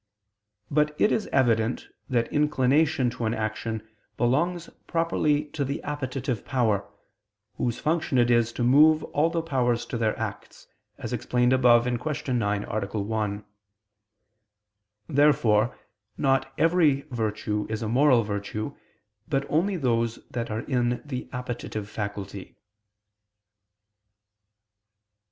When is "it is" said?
0.99-1.27, 8.17-8.51